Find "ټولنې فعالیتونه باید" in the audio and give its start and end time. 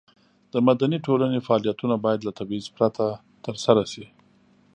1.05-2.21